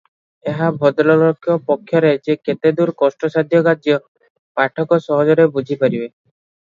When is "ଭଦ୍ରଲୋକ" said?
0.83-1.57